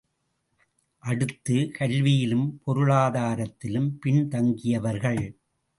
[1.03, 5.23] அடுத்து, கல்வியிலும் பொருளாதாரத்திலும் பின்தங்கியவர்கள்.